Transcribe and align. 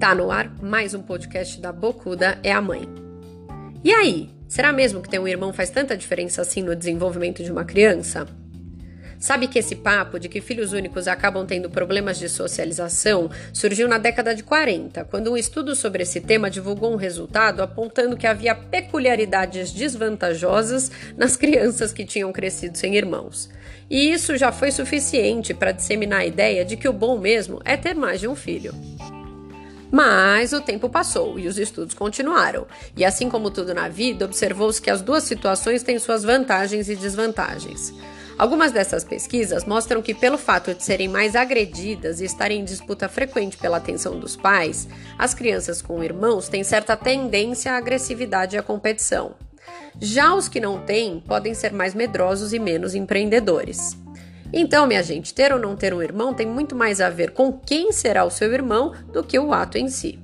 Tá 0.00 0.14
no 0.14 0.30
ar 0.30 0.50
mais 0.62 0.94
um 0.94 1.02
podcast 1.02 1.60
da 1.60 1.70
Bocuda 1.70 2.38
é 2.42 2.50
a 2.50 2.62
mãe. 2.62 2.88
E 3.84 3.92
aí, 3.92 4.30
será 4.48 4.72
mesmo 4.72 5.02
que 5.02 5.10
ter 5.10 5.18
um 5.18 5.28
irmão 5.28 5.52
faz 5.52 5.68
tanta 5.68 5.94
diferença 5.94 6.40
assim 6.40 6.62
no 6.62 6.74
desenvolvimento 6.74 7.44
de 7.44 7.52
uma 7.52 7.66
criança? 7.66 8.26
Sabe 9.18 9.46
que 9.46 9.58
esse 9.58 9.76
papo 9.76 10.18
de 10.18 10.30
que 10.30 10.40
filhos 10.40 10.72
únicos 10.72 11.06
acabam 11.06 11.44
tendo 11.44 11.68
problemas 11.68 12.18
de 12.18 12.30
socialização 12.30 13.30
surgiu 13.52 13.86
na 13.86 13.98
década 13.98 14.34
de 14.34 14.42
40, 14.42 15.04
quando 15.04 15.30
um 15.30 15.36
estudo 15.36 15.76
sobre 15.76 16.04
esse 16.04 16.18
tema 16.18 16.50
divulgou 16.50 16.90
um 16.90 16.96
resultado 16.96 17.60
apontando 17.60 18.16
que 18.16 18.26
havia 18.26 18.54
peculiaridades 18.54 19.70
desvantajosas 19.70 20.90
nas 21.14 21.36
crianças 21.36 21.92
que 21.92 22.06
tinham 22.06 22.32
crescido 22.32 22.78
sem 22.78 22.96
irmãos. 22.96 23.50
E 23.90 24.10
isso 24.10 24.34
já 24.38 24.50
foi 24.50 24.70
suficiente 24.70 25.52
para 25.52 25.72
disseminar 25.72 26.20
a 26.20 26.26
ideia 26.26 26.64
de 26.64 26.78
que 26.78 26.88
o 26.88 26.92
bom 26.94 27.18
mesmo 27.18 27.60
é 27.66 27.76
ter 27.76 27.94
mais 27.94 28.18
de 28.18 28.26
um 28.26 28.34
filho. 28.34 28.74
Mas 29.90 30.52
o 30.52 30.60
tempo 30.60 30.88
passou 30.88 31.38
e 31.38 31.48
os 31.48 31.58
estudos 31.58 31.94
continuaram. 31.94 32.66
E 32.96 33.04
assim 33.04 33.28
como 33.28 33.50
tudo 33.50 33.74
na 33.74 33.88
vida, 33.88 34.24
observou-se 34.24 34.80
que 34.80 34.90
as 34.90 35.02
duas 35.02 35.24
situações 35.24 35.82
têm 35.82 35.98
suas 35.98 36.22
vantagens 36.22 36.88
e 36.88 36.94
desvantagens. 36.94 37.92
Algumas 38.38 38.72
dessas 38.72 39.04
pesquisas 39.04 39.66
mostram 39.66 40.00
que, 40.00 40.14
pelo 40.14 40.38
fato 40.38 40.72
de 40.72 40.82
serem 40.82 41.08
mais 41.08 41.36
agredidas 41.36 42.20
e 42.20 42.24
estarem 42.24 42.60
em 42.60 42.64
disputa 42.64 43.06
frequente 43.06 43.58
pela 43.58 43.76
atenção 43.76 44.18
dos 44.18 44.34
pais, 44.34 44.88
as 45.18 45.34
crianças 45.34 45.82
com 45.82 46.02
irmãos 46.02 46.48
têm 46.48 46.64
certa 46.64 46.96
tendência 46.96 47.72
à 47.72 47.76
agressividade 47.76 48.56
e 48.56 48.58
à 48.58 48.62
competição. 48.62 49.34
Já 50.00 50.34
os 50.34 50.48
que 50.48 50.58
não 50.58 50.80
têm 50.80 51.20
podem 51.20 51.52
ser 51.52 51.72
mais 51.72 51.94
medrosos 51.94 52.54
e 52.54 52.58
menos 52.58 52.94
empreendedores. 52.94 53.94
Então, 54.52 54.86
minha 54.86 55.02
gente, 55.02 55.32
ter 55.32 55.52
ou 55.52 55.58
não 55.58 55.76
ter 55.76 55.94
um 55.94 56.02
irmão 56.02 56.34
tem 56.34 56.46
muito 56.46 56.74
mais 56.74 57.00
a 57.00 57.08
ver 57.08 57.30
com 57.30 57.52
quem 57.52 57.92
será 57.92 58.24
o 58.24 58.30
seu 58.30 58.52
irmão 58.52 58.92
do 59.12 59.22
que 59.22 59.38
o 59.38 59.52
ato 59.52 59.78
em 59.78 59.88
si. 59.88 60.18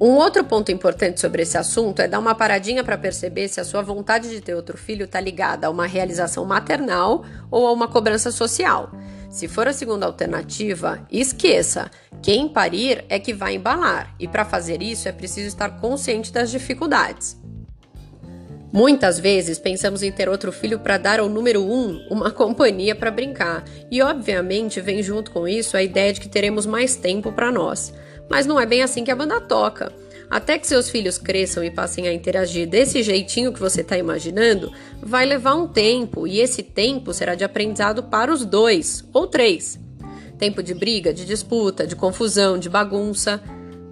Um 0.00 0.16
outro 0.16 0.42
ponto 0.42 0.72
importante 0.72 1.20
sobre 1.20 1.42
esse 1.42 1.56
assunto 1.56 2.02
é 2.02 2.08
dar 2.08 2.18
uma 2.18 2.34
paradinha 2.34 2.82
para 2.82 2.98
perceber 2.98 3.46
se 3.46 3.60
a 3.60 3.64
sua 3.64 3.82
vontade 3.82 4.28
de 4.28 4.40
ter 4.40 4.52
outro 4.52 4.76
filho 4.76 5.04
está 5.04 5.20
ligada 5.20 5.68
a 5.68 5.70
uma 5.70 5.86
realização 5.86 6.44
maternal 6.44 7.24
ou 7.50 7.68
a 7.68 7.72
uma 7.72 7.86
cobrança 7.86 8.32
social. 8.32 8.90
Se 9.30 9.46
for 9.46 9.68
a 9.68 9.72
segunda 9.72 10.04
alternativa, 10.04 11.06
esqueça: 11.10 11.88
quem 12.20 12.48
parir 12.48 13.04
é 13.08 13.18
que 13.20 13.32
vai 13.32 13.54
embalar, 13.54 14.12
e 14.18 14.26
para 14.26 14.44
fazer 14.44 14.82
isso 14.82 15.08
é 15.08 15.12
preciso 15.12 15.46
estar 15.46 15.80
consciente 15.80 16.32
das 16.32 16.50
dificuldades. 16.50 17.40
Muitas 18.72 19.18
vezes 19.18 19.58
pensamos 19.58 20.02
em 20.02 20.10
ter 20.10 20.30
outro 20.30 20.50
filho 20.50 20.78
para 20.78 20.96
dar 20.96 21.20
ao 21.20 21.28
número 21.28 21.62
um 21.62 22.06
uma 22.08 22.30
companhia 22.32 22.94
para 22.94 23.10
brincar, 23.10 23.64
e 23.90 24.00
obviamente 24.00 24.80
vem 24.80 25.02
junto 25.02 25.30
com 25.30 25.46
isso 25.46 25.76
a 25.76 25.82
ideia 25.82 26.12
de 26.12 26.20
que 26.20 26.28
teremos 26.28 26.64
mais 26.64 26.96
tempo 26.96 27.30
para 27.30 27.52
nós. 27.52 27.92
Mas 28.30 28.46
não 28.46 28.58
é 28.58 28.64
bem 28.64 28.82
assim 28.82 29.04
que 29.04 29.10
a 29.10 29.16
banda 29.16 29.38
toca. 29.40 29.92
Até 30.30 30.58
que 30.58 30.66
seus 30.66 30.88
filhos 30.88 31.18
cresçam 31.18 31.62
e 31.62 31.70
passem 31.70 32.08
a 32.08 32.14
interagir 32.14 32.66
desse 32.66 33.02
jeitinho 33.02 33.52
que 33.52 33.60
você 33.60 33.82
está 33.82 33.98
imaginando, 33.98 34.72
vai 35.02 35.26
levar 35.26 35.54
um 35.54 35.68
tempo 35.68 36.26
e 36.26 36.40
esse 36.40 36.62
tempo 36.62 37.12
será 37.12 37.34
de 37.34 37.44
aprendizado 37.44 38.04
para 38.04 38.32
os 38.32 38.42
dois 38.42 39.04
ou 39.12 39.26
três. 39.26 39.78
Tempo 40.38 40.62
de 40.62 40.72
briga, 40.72 41.12
de 41.12 41.26
disputa, 41.26 41.86
de 41.86 41.94
confusão, 41.94 42.56
de 42.56 42.70
bagunça. 42.70 43.42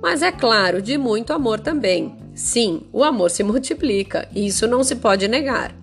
Mas 0.00 0.22
é 0.22 0.32
claro, 0.32 0.80
de 0.80 0.96
muito 0.96 1.34
amor 1.34 1.60
também. 1.60 2.19
Sim, 2.42 2.84
o 2.90 3.04
amor 3.04 3.30
se 3.30 3.42
multiplica 3.42 4.26
e 4.34 4.46
isso 4.46 4.66
não 4.66 4.82
se 4.82 4.96
pode 4.96 5.28
negar. 5.28 5.76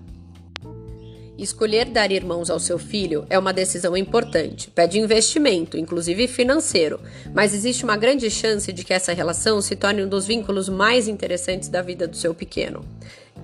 Escolher 1.38 1.84
dar 1.84 2.10
irmãos 2.10 2.50
ao 2.50 2.58
seu 2.58 2.80
filho 2.80 3.24
é 3.30 3.38
uma 3.38 3.52
decisão 3.52 3.96
importante, 3.96 4.68
pede 4.68 4.98
investimento, 4.98 5.78
inclusive 5.78 6.26
financeiro, 6.26 6.98
mas 7.32 7.54
existe 7.54 7.84
uma 7.84 7.96
grande 7.96 8.28
chance 8.28 8.72
de 8.72 8.82
que 8.82 8.92
essa 8.92 9.12
relação 9.12 9.62
se 9.62 9.76
torne 9.76 10.02
um 10.02 10.08
dos 10.08 10.26
vínculos 10.26 10.68
mais 10.68 11.06
interessantes 11.06 11.68
da 11.68 11.80
vida 11.80 12.08
do 12.08 12.16
seu 12.16 12.34
pequeno. 12.34 12.84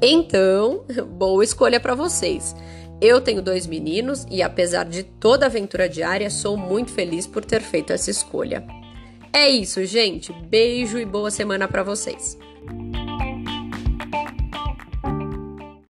Então, 0.02 0.84
boa 1.16 1.44
escolha 1.44 1.78
para 1.78 1.94
vocês. 1.94 2.52
Eu 3.00 3.20
tenho 3.20 3.40
dois 3.40 3.64
meninos 3.64 4.26
e, 4.28 4.42
apesar 4.42 4.86
de 4.86 5.04
toda 5.04 5.46
a 5.46 5.48
aventura 5.48 5.88
diária, 5.88 6.28
sou 6.30 6.56
muito 6.56 6.90
feliz 6.90 7.28
por 7.28 7.44
ter 7.44 7.62
feito 7.62 7.92
essa 7.92 8.10
escolha. 8.10 8.66
É 9.32 9.48
isso, 9.48 9.84
gente. 9.84 10.32
Beijo 10.32 10.98
e 10.98 11.04
boa 11.04 11.30
semana 11.30 11.68
para 11.68 11.84
vocês. 11.84 12.36